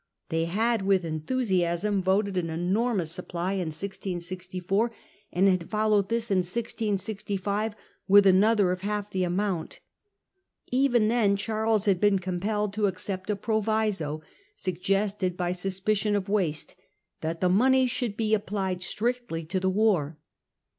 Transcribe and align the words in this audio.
They 0.29 0.45
had 0.45 0.81
with 0.81 1.05
en 1.05 1.19
tio'nof 1.19 1.21
na" 1.21 1.67
thusiasm 1.75 2.01
voted 2.01 2.35
an 2.35 2.49
enormous 2.49 3.11
supply 3.11 3.51
in 3.53 3.67
1664, 3.67 4.87
supplies. 4.87 4.97
and 5.31 5.47
had 5.47 5.69
followed 5.69 6.09
this, 6.09 6.31
in 6.31 6.39
1665, 6.39 7.75
with 8.07 8.25
another 8.25 8.71
of 8.71 8.81
half 8.81 9.11
the 9.11 9.23
amount. 9.23 9.79
Even 10.71 11.07
then 11.07 11.37
Charles 11.37 11.85
had 11.85 12.01
been 12.01 12.17
compelled 12.17 12.73
to 12.73 12.87
accept 12.87 13.29
a 13.29 13.35
proviso, 13.35 14.23
sug^sted 14.57 15.37
by 15.37 15.51
suspicion 15.51 16.15
of 16.15 16.27
waste, 16.27 16.73
that 17.21 17.39
the 17.39 17.47
money 17.47 17.85
should 17.85 18.17
be 18.17 18.33
applied 18.33 18.81
strictly 18.81 19.45
to 19.45 19.59
the 19.59 19.69
war. 19.69 20.17